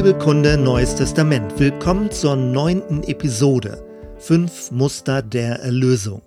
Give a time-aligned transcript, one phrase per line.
[0.00, 1.58] Bibelkunde Neues Testament.
[1.58, 3.84] Willkommen zur neunten Episode.
[4.16, 6.22] Fünf Muster der Erlösung.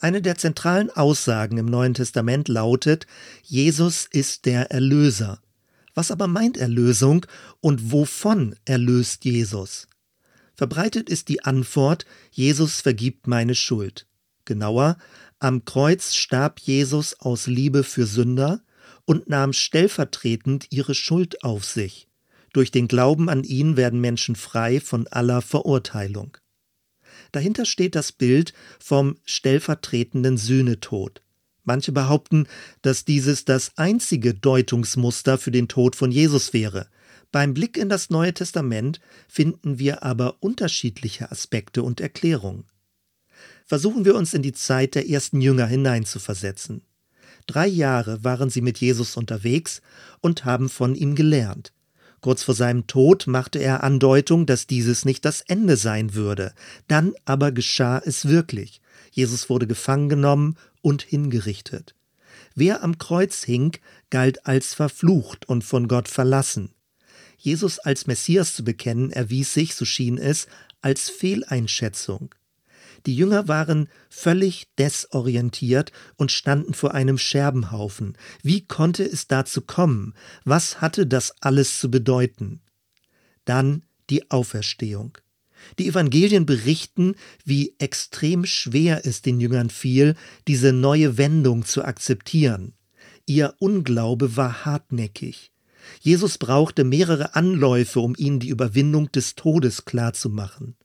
[0.00, 3.06] Eine der zentralen Aussagen im Neuen Testament lautet,
[3.42, 5.40] Jesus ist der Erlöser.
[5.94, 7.24] Was aber meint Erlösung
[7.62, 9.88] und wovon erlöst Jesus?
[10.54, 14.06] Verbreitet ist die Antwort, Jesus vergibt meine Schuld.
[14.44, 14.98] Genauer,
[15.38, 18.60] am Kreuz starb Jesus aus Liebe für Sünder
[19.06, 22.08] und nahm stellvertretend ihre Schuld auf sich.
[22.54, 26.38] Durch den Glauben an ihn werden Menschen frei von aller Verurteilung.
[27.32, 31.20] Dahinter steht das Bild vom stellvertretenden Sühnetod.
[31.64, 32.46] Manche behaupten,
[32.80, 36.86] dass dieses das einzige Deutungsmuster für den Tod von Jesus wäre.
[37.32, 42.66] Beim Blick in das Neue Testament finden wir aber unterschiedliche Aspekte und Erklärungen.
[43.66, 46.82] Versuchen wir uns in die Zeit der ersten Jünger hineinzuversetzen.
[47.48, 49.82] Drei Jahre waren sie mit Jesus unterwegs
[50.20, 51.72] und haben von ihm gelernt.
[52.24, 56.54] Kurz vor seinem Tod machte er Andeutung, dass dieses nicht das Ende sein würde.
[56.88, 58.80] Dann aber geschah es wirklich.
[59.10, 61.94] Jesus wurde gefangen genommen und hingerichtet.
[62.54, 63.76] Wer am Kreuz hing,
[64.08, 66.70] galt als verflucht und von Gott verlassen.
[67.36, 70.46] Jesus als Messias zu bekennen erwies sich, so schien es,
[70.80, 72.34] als Fehleinschätzung.
[73.06, 78.16] Die Jünger waren völlig desorientiert und standen vor einem Scherbenhaufen.
[78.42, 80.14] Wie konnte es dazu kommen?
[80.44, 82.60] Was hatte das alles zu bedeuten?
[83.44, 85.18] Dann die Auferstehung.
[85.78, 90.14] Die Evangelien berichten, wie extrem schwer es den Jüngern fiel,
[90.46, 92.74] diese neue Wendung zu akzeptieren.
[93.26, 95.52] Ihr Unglaube war hartnäckig.
[96.00, 100.76] Jesus brauchte mehrere Anläufe, um ihnen die Überwindung des Todes klarzumachen.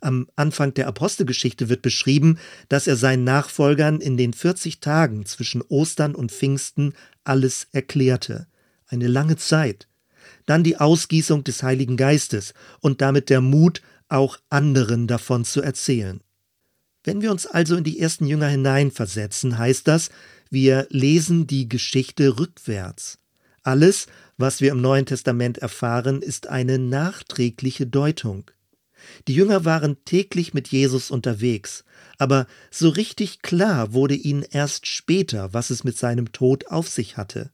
[0.00, 5.62] Am Anfang der Apostelgeschichte wird beschrieben, dass er seinen Nachfolgern in den 40 Tagen zwischen
[5.62, 8.46] Ostern und Pfingsten alles erklärte.
[8.86, 9.88] Eine lange Zeit.
[10.46, 16.20] Dann die Ausgießung des Heiligen Geistes und damit der Mut, auch anderen davon zu erzählen.
[17.02, 20.10] Wenn wir uns also in die ersten Jünger hineinversetzen, heißt das,
[20.50, 23.18] wir lesen die Geschichte rückwärts.
[23.62, 28.50] Alles, was wir im Neuen Testament erfahren, ist eine nachträgliche Deutung.
[29.28, 31.84] Die Jünger waren täglich mit Jesus unterwegs,
[32.18, 37.16] aber so richtig klar wurde ihnen erst später, was es mit seinem Tod auf sich
[37.16, 37.50] hatte.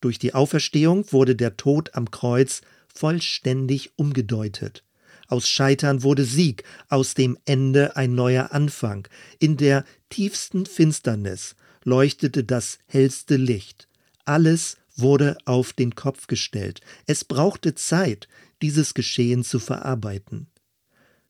[0.00, 2.60] Durch die Auferstehung wurde der Tod am Kreuz
[2.92, 4.84] vollständig umgedeutet.
[5.28, 9.08] Aus Scheitern wurde Sieg, aus dem Ende ein neuer Anfang.
[9.38, 13.88] In der tiefsten Finsternis leuchtete das hellste Licht.
[14.24, 16.80] Alles wurde auf den Kopf gestellt.
[17.06, 18.28] Es brauchte Zeit,
[18.62, 20.48] dieses Geschehen zu verarbeiten.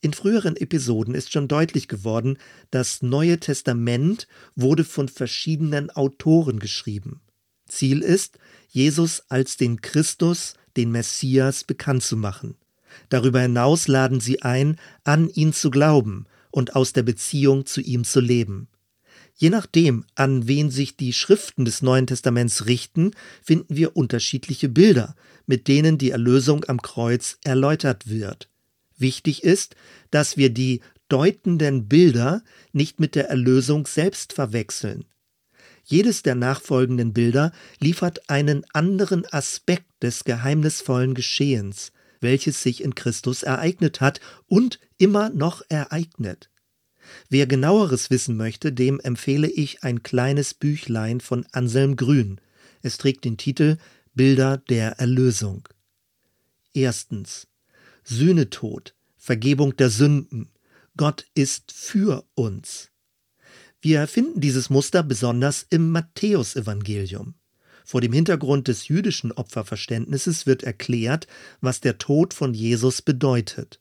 [0.01, 2.39] In früheren Episoden ist schon deutlich geworden,
[2.71, 7.21] das Neue Testament wurde von verschiedenen Autoren geschrieben.
[7.69, 12.57] Ziel ist, Jesus als den Christus, den Messias bekannt zu machen.
[13.09, 18.05] Darüber hinaus laden sie ein, an ihn zu glauben und aus der Beziehung zu ihm
[18.05, 18.69] zu leben.
[19.34, 23.11] Je nachdem, an wen sich die Schriften des Neuen Testaments richten,
[23.43, 25.15] finden wir unterschiedliche Bilder,
[25.47, 28.49] mit denen die Erlösung am Kreuz erläutert wird.
[28.97, 29.77] Wichtig ist,
[30.11, 32.43] dass wir die deutenden Bilder
[32.73, 35.05] nicht mit der Erlösung selbst verwechseln.
[35.84, 43.45] Jedes der nachfolgenden Bilder liefert einen anderen Aspekt des geheimnisvollen Geschehens, welches sich in Christus
[43.45, 46.51] ereignet hat und immer noch ereignet.
[47.28, 52.41] Wer genaueres wissen möchte, dem empfehle ich ein kleines Büchlein von Anselm Grün.
[52.83, 53.77] Es trägt den Titel
[54.15, 55.69] Bilder der Erlösung.
[56.75, 57.47] Erstens
[58.09, 60.53] Sühnetod, Vergebung der Sünden.
[60.97, 62.91] Gott ist für uns.
[63.81, 67.34] Wir finden dieses Muster besonders im Matthäusevangelium.
[67.84, 71.27] Vor dem Hintergrund des jüdischen Opferverständnisses wird erklärt,
[71.61, 73.81] was der Tod von Jesus bedeutet.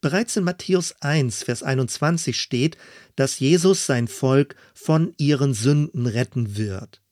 [0.00, 2.76] Bereits in Matthäus 1, Vers 21 steht,
[3.16, 7.02] dass Jesus sein Volk von ihren Sünden retten wird.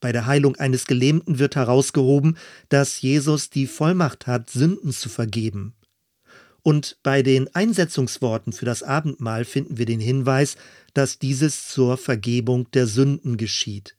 [0.00, 2.38] Bei der Heilung eines Gelähmten wird herausgehoben,
[2.70, 5.74] dass Jesus die Vollmacht hat, Sünden zu vergeben.
[6.62, 10.56] Und bei den Einsetzungsworten für das Abendmahl finden wir den Hinweis,
[10.94, 13.96] dass dieses zur Vergebung der Sünden geschieht.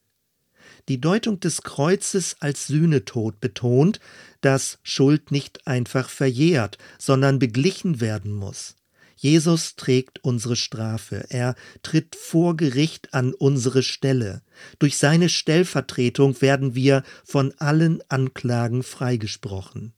[0.87, 3.99] Die Deutung des Kreuzes als Sühnetod betont,
[4.41, 8.75] dass Schuld nicht einfach verjährt, sondern beglichen werden muss.
[9.15, 14.41] Jesus trägt unsere Strafe, er tritt vor Gericht an unsere Stelle.
[14.79, 19.93] Durch seine Stellvertretung werden wir von allen Anklagen freigesprochen.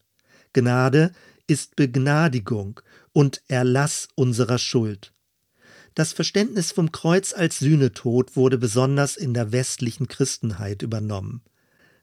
[0.54, 1.14] Gnade
[1.48, 2.80] ist Begnadigung
[3.14, 5.14] und Erlass unserer Schuld.
[5.96, 11.42] Das Verständnis vom Kreuz als Sühnetod wurde besonders in der westlichen Christenheit übernommen.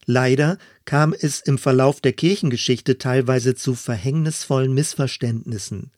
[0.04, 5.90] Leider kam es im Verlauf der Kirchengeschichte teilweise zu verhängnisvollen Missverständnissen.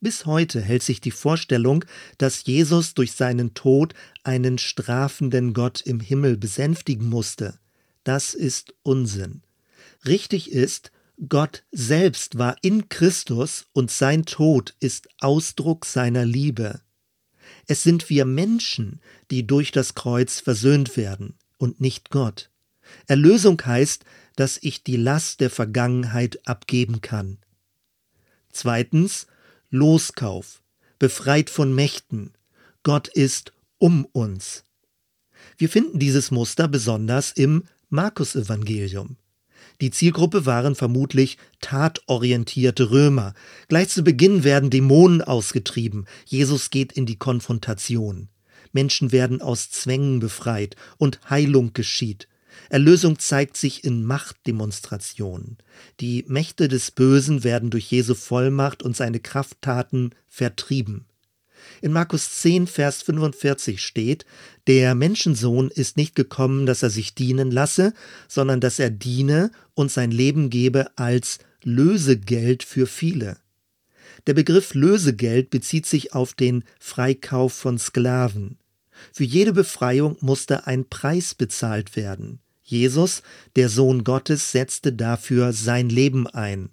[0.00, 1.84] Bis heute hält sich die Vorstellung,
[2.18, 7.58] dass Jesus durch seinen Tod einen strafenden Gott im Himmel besänftigen musste.
[8.04, 9.42] Das ist Unsinn.
[10.06, 10.92] Richtig ist,
[11.26, 16.80] Gott selbst war in Christus und sein Tod ist Ausdruck seiner Liebe.
[17.66, 19.00] Es sind wir Menschen,
[19.30, 22.50] die durch das Kreuz versöhnt werden und nicht Gott.
[23.06, 24.04] Erlösung heißt,
[24.36, 27.38] dass ich die Last der Vergangenheit abgeben kann.
[28.52, 29.26] Zweitens,
[29.70, 30.62] Loskauf,
[31.00, 32.32] befreit von Mächten.
[32.84, 34.64] Gott ist um uns.
[35.56, 39.16] Wir finden dieses Muster besonders im Markus-Evangelium.
[39.80, 43.34] Die Zielgruppe waren vermutlich tatorientierte Römer.
[43.68, 46.06] Gleich zu Beginn werden Dämonen ausgetrieben.
[46.24, 48.28] Jesus geht in die Konfrontation.
[48.72, 52.28] Menschen werden aus Zwängen befreit und Heilung geschieht.
[52.70, 55.58] Erlösung zeigt sich in Machtdemonstrationen.
[56.00, 61.06] Die Mächte des Bösen werden durch Jesu Vollmacht und seine Krafttaten vertrieben.
[61.80, 64.26] In Markus 10, Vers 45 steht,
[64.66, 67.92] der Menschensohn ist nicht gekommen, dass er sich dienen lasse,
[68.26, 73.38] sondern dass er diene und sein Leben gebe als Lösegeld für viele.
[74.26, 78.58] Der Begriff Lösegeld bezieht sich auf den Freikauf von Sklaven.
[79.12, 82.40] Für jede Befreiung musste ein Preis bezahlt werden.
[82.62, 83.22] Jesus,
[83.56, 86.70] der Sohn Gottes, setzte dafür sein Leben ein.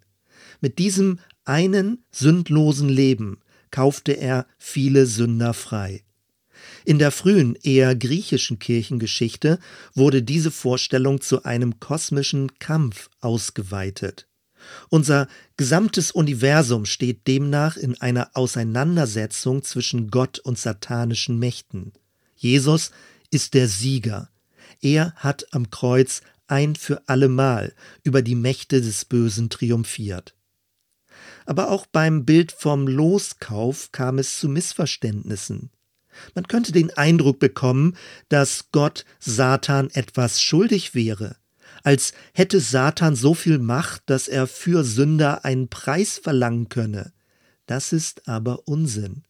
[0.59, 3.39] Mit diesem einen sündlosen Leben
[3.75, 6.05] kaufte er viele Sünder frei.
[6.85, 9.59] In der frühen, eher griechischen Kirchengeschichte
[9.93, 14.29] wurde diese Vorstellung zu einem kosmischen Kampf ausgeweitet.
[14.87, 15.27] Unser
[15.57, 21.91] gesamtes Universum steht demnach in einer Auseinandersetzung zwischen Gott und satanischen Mächten.
[22.37, 22.91] Jesus
[23.29, 24.29] ist der Sieger.
[24.79, 27.73] Er hat am Kreuz ein für allemal
[28.03, 30.33] über die Mächte des Bösen triumphiert.
[31.45, 35.69] Aber auch beim Bild vom Loskauf kam es zu Missverständnissen.
[36.33, 37.95] Man könnte den Eindruck bekommen,
[38.29, 41.35] dass Gott Satan etwas schuldig wäre,
[41.83, 47.11] als hätte Satan so viel Macht, dass er für Sünder einen Preis verlangen könne.
[47.65, 49.23] Das ist aber Unsinn.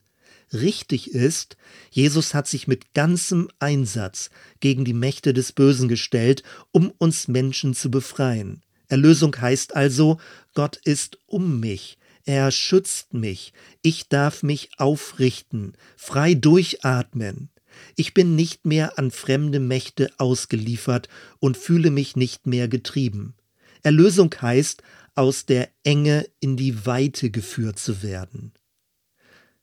[0.53, 1.57] Richtig ist,
[1.89, 4.29] Jesus hat sich mit ganzem Einsatz
[4.59, 8.61] gegen die Mächte des Bösen gestellt, um uns Menschen zu befreien.
[8.87, 10.19] Erlösung heißt also,
[10.53, 13.53] Gott ist um mich, er schützt mich.
[13.81, 17.49] Ich darf mich aufrichten, frei durchatmen.
[17.95, 21.07] Ich bin nicht mehr an fremde Mächte ausgeliefert
[21.39, 23.35] und fühle mich nicht mehr getrieben.
[23.83, 24.81] Erlösung heißt,
[25.13, 28.53] aus der Enge in die Weite geführt zu werden.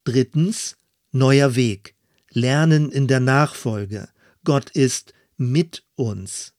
[0.04, 0.76] Drittens,
[1.10, 1.94] neuer Weg.
[2.30, 4.08] Lernen in der Nachfolge.
[4.44, 6.54] Gott ist mit uns.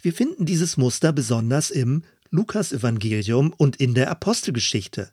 [0.00, 5.12] Wir finden dieses Muster besonders im Lukasevangelium und in der Apostelgeschichte.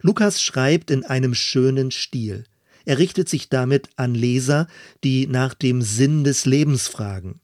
[0.00, 2.44] Lukas schreibt in einem schönen Stil.
[2.84, 4.66] Er richtet sich damit an Leser,
[5.04, 7.40] die nach dem Sinn des Lebens fragen.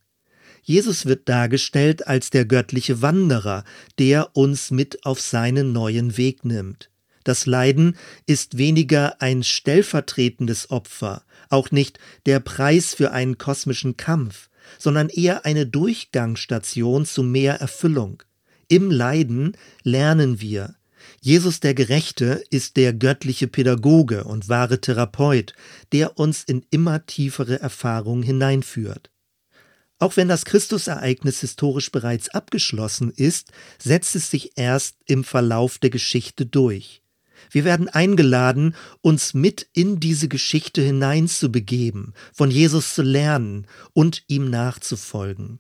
[0.62, 3.64] Jesus wird dargestellt als der göttliche Wanderer,
[3.98, 6.90] der uns mit auf seinen neuen Weg nimmt.
[7.24, 7.96] Das Leiden
[8.26, 14.48] ist weniger ein stellvertretendes Opfer, auch nicht der Preis für einen kosmischen Kampf,
[14.78, 18.22] sondern eher eine Durchgangsstation zu mehr Erfüllung.
[18.68, 20.74] Im Leiden lernen wir,
[21.20, 25.52] Jesus der Gerechte ist der göttliche Pädagoge und wahre Therapeut,
[25.92, 29.10] der uns in immer tiefere Erfahrungen hineinführt.
[29.98, 33.50] Auch wenn das Christusereignis historisch bereits abgeschlossen ist,
[33.82, 37.02] setzt es sich erst im Verlauf der Geschichte durch.
[37.50, 44.50] Wir werden eingeladen, uns mit in diese Geschichte hineinzubegeben, von Jesus zu lernen und ihm
[44.50, 45.58] nachzufolgen.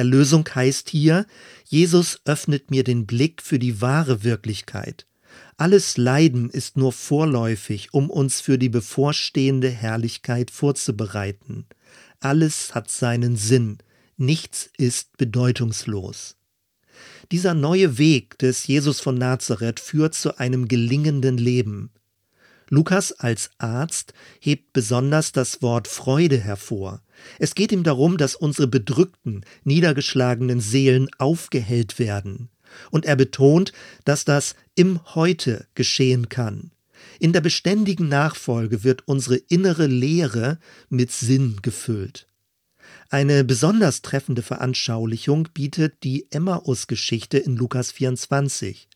[0.00, 1.26] Erlösung heißt hier,
[1.66, 5.06] Jesus öffnet mir den Blick für die wahre Wirklichkeit.
[5.58, 11.66] Alles Leiden ist nur vorläufig, um uns für die bevorstehende Herrlichkeit vorzubereiten.
[12.18, 13.76] Alles hat seinen Sinn,
[14.16, 16.38] nichts ist bedeutungslos.
[17.30, 21.90] Dieser neue Weg des Jesus von Nazareth führt zu einem gelingenden Leben.
[22.70, 27.02] Lukas als Arzt hebt besonders das Wort Freude hervor.
[27.40, 32.48] Es geht ihm darum, dass unsere bedrückten, niedergeschlagenen Seelen aufgehellt werden.
[32.92, 33.72] Und er betont,
[34.04, 36.70] dass das im Heute geschehen kann.
[37.18, 40.58] In der beständigen Nachfolge wird unsere innere Leere
[40.88, 42.28] mit Sinn gefüllt.
[43.08, 48.88] Eine besonders treffende Veranschaulichung bietet die Emmaus-Geschichte in Lukas 24.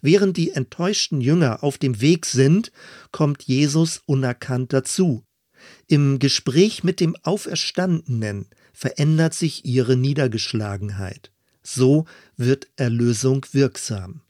[0.00, 2.72] Während die enttäuschten Jünger auf dem Weg sind,
[3.10, 5.24] kommt Jesus unerkannt dazu.
[5.86, 11.32] Im Gespräch mit dem Auferstandenen verändert sich ihre Niedergeschlagenheit.
[11.62, 12.06] So
[12.36, 14.22] wird Erlösung wirksam.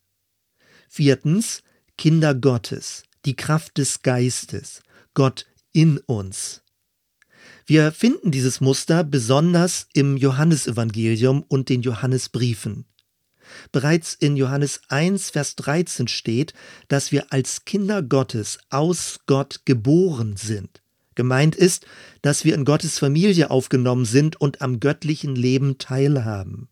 [0.88, 1.62] Viertens,
[1.96, 4.82] Kinder Gottes, die Kraft des Geistes,
[5.14, 6.62] Gott in uns.
[7.66, 12.86] Wir finden dieses Muster besonders im Johannesevangelium und den Johannesbriefen.
[13.72, 16.54] Bereits in Johannes 1, Vers 13 steht,
[16.88, 20.82] dass wir als Kinder Gottes aus Gott geboren sind.
[21.14, 21.84] Gemeint ist,
[22.22, 26.68] dass wir in Gottes Familie aufgenommen sind und am göttlichen Leben teilhaben.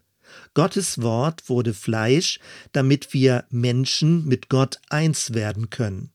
[0.55, 2.39] Gottes Wort wurde Fleisch,
[2.73, 6.11] damit wir Menschen mit Gott eins werden können.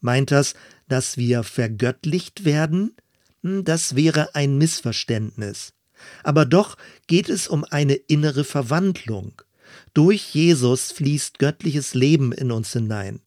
[0.00, 0.54] Meint das,
[0.88, 2.96] dass wir vergöttlicht werden?
[3.42, 5.72] Hm, das wäre ein Missverständnis.
[6.22, 9.42] Aber doch geht es um eine innere Verwandlung.
[9.94, 13.20] Durch Jesus fließt göttliches Leben in uns hinein.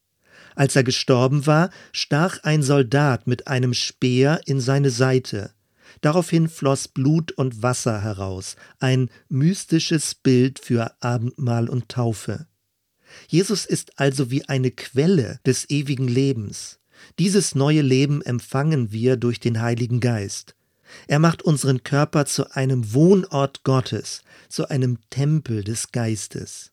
[0.55, 5.53] Als er gestorben war, stach ein Soldat mit einem Speer in seine Seite.
[6.01, 12.47] Daraufhin floss Blut und Wasser heraus, ein mystisches Bild für Abendmahl und Taufe.
[13.27, 16.79] Jesus ist also wie eine Quelle des ewigen Lebens.
[17.19, 20.55] Dieses neue Leben empfangen wir durch den Heiligen Geist.
[21.07, 26.71] Er macht unseren Körper zu einem Wohnort Gottes, zu einem Tempel des Geistes.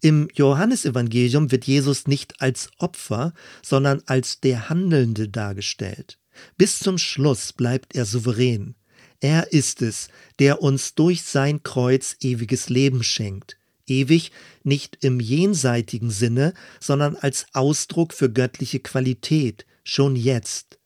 [0.00, 6.18] Im Johannesevangelium wird Jesus nicht als Opfer, sondern als der Handelnde dargestellt.
[6.56, 8.74] Bis zum Schluss bleibt er souverän.
[9.20, 13.56] Er ist es, der uns durch sein Kreuz ewiges Leben schenkt.
[13.86, 20.78] Ewig nicht im jenseitigen Sinne, sondern als Ausdruck für göttliche Qualität, schon jetzt.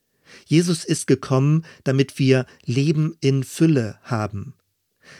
[0.46, 4.54] Jesus ist gekommen, damit wir Leben in Fülle haben.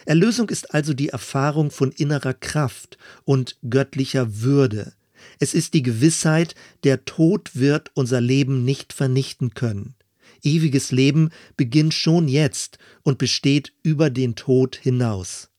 [0.05, 4.93] Erlösung ist also die Erfahrung von innerer Kraft und göttlicher Würde.
[5.39, 9.95] Es ist die Gewissheit, der Tod wird unser Leben nicht vernichten können.
[10.43, 15.51] Ewiges Leben beginnt schon jetzt und besteht über den Tod hinaus.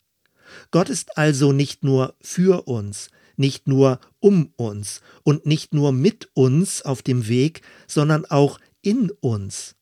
[0.71, 6.29] Gott ist also nicht nur für uns, nicht nur um uns und nicht nur mit
[6.33, 9.75] uns auf dem Weg, sondern auch in uns.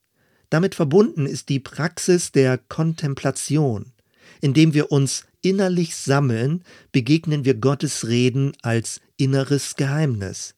[0.50, 3.94] Damit verbunden ist die Praxis der Kontemplation.
[4.42, 10.56] Indem wir uns innerlich sammeln, begegnen wir Gottes Reden als inneres Geheimnis.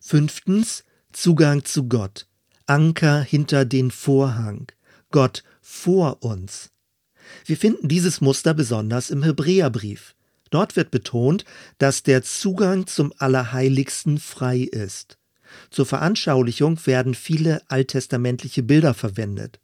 [0.00, 2.26] Fünftens Zugang zu Gott.
[2.66, 4.70] Anker hinter den Vorhang.
[5.10, 6.70] Gott vor uns.
[7.44, 10.14] Wir finden dieses Muster besonders im Hebräerbrief.
[10.50, 11.44] Dort wird betont,
[11.78, 15.17] dass der Zugang zum Allerheiligsten frei ist.
[15.70, 19.60] Zur Veranschaulichung werden viele alttestamentliche Bilder verwendet.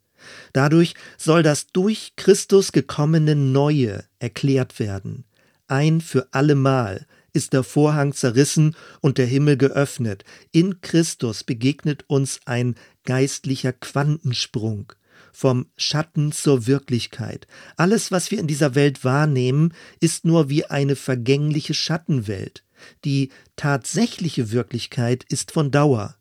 [0.53, 5.25] Dadurch soll das durch Christus gekommene Neue erklärt werden.
[5.67, 10.23] Ein für allemal ist der Vorhang zerrissen und der Himmel geöffnet.
[10.51, 14.93] In Christus begegnet uns ein geistlicher Quantensprung
[15.31, 17.45] vom Schatten zur Wirklichkeit.
[17.75, 22.63] Alles, was wir in dieser Welt wahrnehmen, ist nur wie eine vergängliche Schattenwelt.
[23.03, 26.15] Die tatsächliche Wirklichkeit ist von Dauer.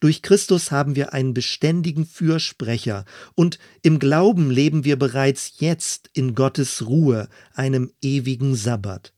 [0.00, 6.34] Durch Christus haben wir einen beständigen Fürsprecher und im Glauben leben wir bereits jetzt in
[6.34, 9.12] Gottes Ruhe, einem ewigen Sabbat.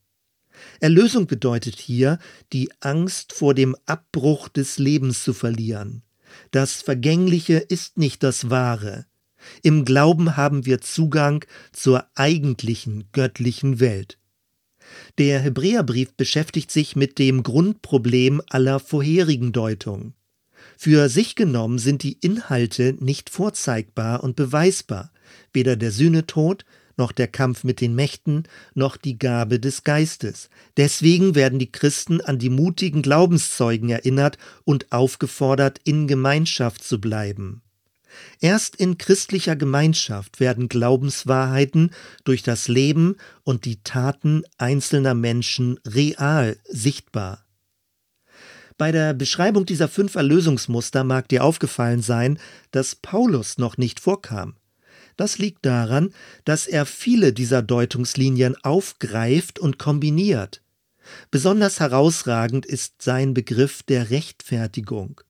[0.79, 2.19] Erlösung bedeutet hier,
[2.53, 6.03] die Angst vor dem Abbruch des Lebens zu verlieren.
[6.51, 9.07] Das Vergängliche ist nicht das Wahre.
[9.63, 14.20] Im Glauben haben wir Zugang zur eigentlichen göttlichen Welt.
[15.19, 20.15] Der Hebräerbrief beschäftigt sich mit dem Grundproblem aller vorherigen Deutungen.
[20.77, 25.11] Für sich genommen sind die Inhalte nicht vorzeigbar und beweisbar,
[25.53, 26.65] weder der Sühnetod
[26.97, 28.45] noch der Kampf mit den Mächten,
[28.75, 30.51] noch die Gabe des Geistes.
[30.77, 37.63] Deswegen werden die Christen an die mutigen Glaubenszeugen erinnert und aufgefordert, in Gemeinschaft zu bleiben.
[38.41, 41.93] Erst in christlicher Gemeinschaft werden Glaubenswahrheiten
[42.25, 47.45] durch das Leben und die Taten einzelner Menschen real sichtbar.
[48.79, 52.39] Bei der Beschreibung dieser fünf Erlösungsmuster mag dir aufgefallen sein,
[52.71, 54.57] dass Paulus noch nicht vorkam.
[55.17, 56.15] Das liegt daran,
[56.47, 60.63] dass er viele dieser Deutungslinien aufgreift und kombiniert.
[61.31, 65.21] Besonders herausragend ist sein Begriff der Rechtfertigung.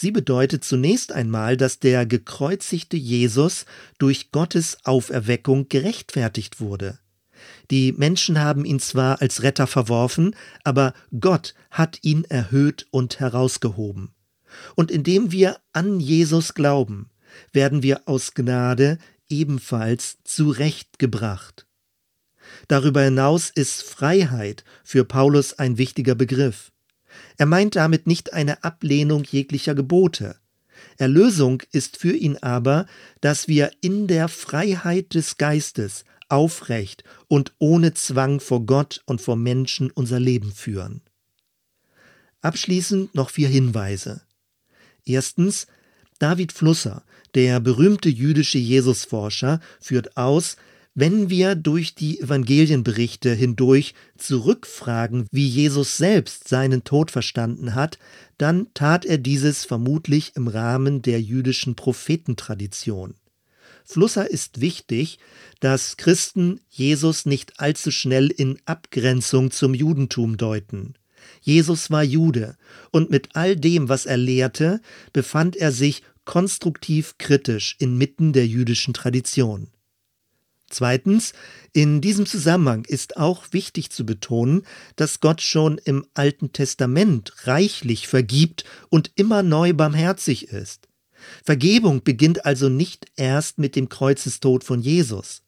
[0.00, 3.66] Sie bedeutet zunächst einmal, dass der gekreuzigte Jesus
[3.98, 6.98] durch Gottes Auferweckung gerechtfertigt wurde.
[7.70, 14.14] Die Menschen haben ihn zwar als Retter verworfen, aber Gott hat ihn erhöht und herausgehoben.
[14.74, 17.10] Und indem wir an Jesus glauben,
[17.52, 18.96] werden wir aus Gnade
[19.28, 21.66] ebenfalls zurechtgebracht.
[22.68, 26.72] Darüber hinaus ist Freiheit für Paulus ein wichtiger Begriff.
[27.36, 30.36] Er meint damit nicht eine Ablehnung jeglicher Gebote.
[30.96, 32.86] Erlösung ist für ihn aber,
[33.20, 39.36] dass wir in der Freiheit des Geistes aufrecht und ohne Zwang vor Gott und vor
[39.36, 41.02] Menschen unser Leben führen.
[42.40, 44.22] Abschließend noch vier Hinweise.
[45.04, 45.66] Erstens,
[46.18, 50.56] David Flusser, der berühmte jüdische Jesusforscher, führt aus,
[50.94, 57.98] wenn wir durch die Evangelienberichte hindurch zurückfragen, wie Jesus selbst seinen Tod verstanden hat,
[58.38, 63.14] dann tat er dieses vermutlich im Rahmen der jüdischen Prophetentradition.
[63.84, 65.18] Flusser ist wichtig,
[65.60, 70.94] dass Christen Jesus nicht allzu schnell in Abgrenzung zum Judentum deuten.
[71.40, 72.56] Jesus war Jude
[72.90, 74.80] und mit all dem, was er lehrte,
[75.12, 79.68] befand er sich konstruktiv kritisch inmitten der jüdischen Tradition.
[80.70, 81.32] Zweitens,
[81.72, 84.62] in diesem Zusammenhang ist auch wichtig zu betonen,
[84.96, 90.88] dass Gott schon im Alten Testament reichlich vergibt und immer neu barmherzig ist.
[91.44, 95.42] Vergebung beginnt also nicht erst mit dem Kreuzestod von Jesus.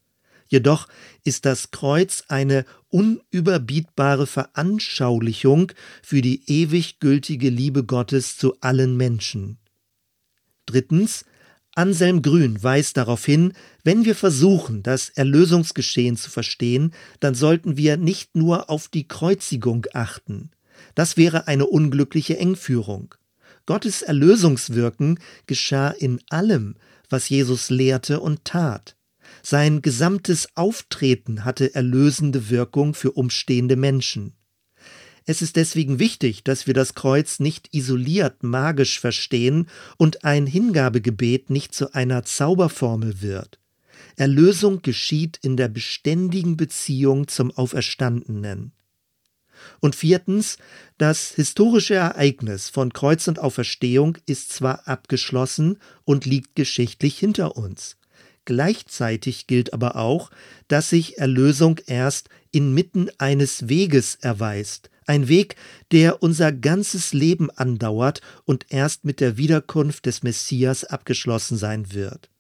[0.49, 0.87] Jedoch
[1.25, 9.57] ist das Kreuz eine unüberbietbare Veranschaulichung für die ewig gültige Liebe Gottes zu allen Menschen.
[10.67, 11.25] Drittens,
[11.75, 17.97] Anselm Grün weist darauf hin, wenn wir versuchen, das Erlösungsgeschehen zu verstehen, dann sollten wir
[17.97, 20.51] nicht nur auf die Kreuzigung achten.
[20.95, 23.15] Das wäre eine unglückliche Engführung.
[23.65, 26.75] Gottes Erlösungswirken geschah in allem,
[27.09, 28.97] was Jesus lehrte und tat.
[29.43, 34.35] Sein gesamtes Auftreten hatte erlösende Wirkung für umstehende Menschen.
[35.25, 41.51] Es ist deswegen wichtig, dass wir das Kreuz nicht isoliert magisch verstehen und ein Hingabegebet
[41.51, 43.59] nicht zu einer Zauberformel wird.
[44.17, 48.73] Erlösung geschieht in der beständigen Beziehung zum Auferstandenen.
[49.81, 50.59] Und viertens,
[50.99, 57.97] das historische Ereignis von Kreuz und Auferstehung ist zwar abgeschlossen und liegt geschichtlich hinter uns.
[58.45, 60.31] Gleichzeitig gilt aber auch,
[60.67, 65.57] dass sich Erlösung erst inmitten eines Weges erweist, ein Weg,
[65.91, 72.31] der unser ganzes Leben andauert und erst mit der Wiederkunft des Messias abgeschlossen sein wird.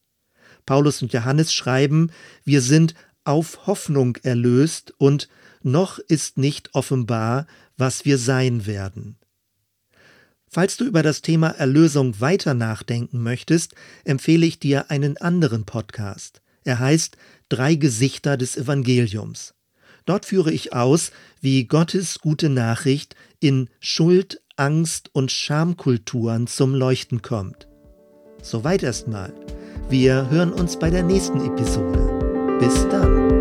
[0.66, 2.10] Paulus und Johannes schreiben,
[2.44, 2.94] wir sind
[3.24, 5.28] auf Hoffnung erlöst und
[5.62, 7.46] noch ist nicht offenbar,
[7.76, 9.16] was wir sein werden.
[10.48, 16.42] Falls du über das Thema Erlösung weiter nachdenken möchtest, empfehle ich dir einen anderen Podcast.
[16.64, 17.16] Er heißt
[17.48, 19.54] Drei Gesichter des Evangeliums.
[20.04, 27.22] Dort führe ich aus, wie Gottes gute Nachricht in Schuld, Angst und Schamkulturen zum Leuchten
[27.22, 27.68] kommt.
[28.42, 29.32] Soweit erstmal.
[29.88, 32.58] Wir hören uns bei der nächsten Episode.
[32.60, 33.31] Bis dann.